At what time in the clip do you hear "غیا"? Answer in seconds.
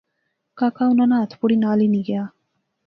2.07-2.23